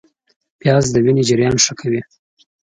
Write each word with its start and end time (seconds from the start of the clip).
پیاز 0.59 0.85
د 0.91 0.95
وینې 1.03 1.23
جریان 1.29 1.55
ښه 1.63 1.73
کوي 1.79 2.01